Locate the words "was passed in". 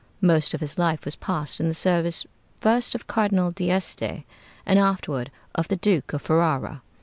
1.05-1.67